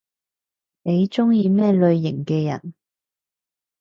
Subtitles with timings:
[0.81, 2.73] 你中意咩類型嘅人？